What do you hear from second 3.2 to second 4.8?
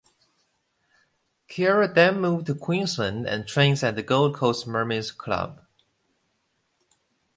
and trains at The Gold Coast